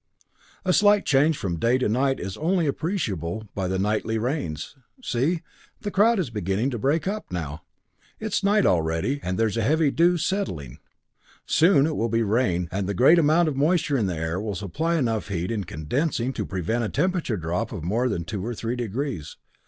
The 0.65 0.73
slight 0.73 1.05
change 1.05 1.37
from 1.37 1.59
day 1.59 1.77
to 1.77 1.87
night 1.87 2.19
is 2.19 2.35
only 2.37 2.65
appreciable 2.65 3.47
by 3.53 3.67
the 3.67 3.77
nightly 3.77 4.17
rains 4.17 4.75
see 5.03 5.43
the 5.81 5.91
crowd 5.91 6.17
is 6.17 6.31
beginning 6.31 6.71
to 6.71 6.79
break 6.79 7.07
up 7.07 7.31
now. 7.31 7.61
It's 8.19 8.43
night 8.43 8.65
already, 8.65 9.19
and 9.21 9.37
there 9.37 9.45
is 9.47 9.57
a 9.57 9.61
heavy 9.61 9.91
dew 9.91 10.17
settling. 10.17 10.79
Soon 11.45 11.85
it 11.85 11.95
will 11.95 12.09
be 12.09 12.23
rain, 12.23 12.67
and 12.71 12.89
the 12.89 12.95
great 12.95 13.19
amount 13.19 13.47
of 13.47 13.55
moisture 13.55 13.95
in 13.95 14.07
the 14.07 14.15
air 14.17 14.41
will 14.41 14.55
supply 14.55 14.95
enough 14.95 15.27
heat, 15.27 15.51
in 15.51 15.65
condensing, 15.65 16.33
to 16.33 16.47
prevent 16.47 16.83
a 16.83 16.89
temperature 16.89 17.37
drop 17.37 17.71
of 17.71 17.83
more 17.83 18.09
than 18.09 18.23
two 18.23 18.43
or 18.43 18.55
three 18.55 18.75
degrees. 18.75 19.37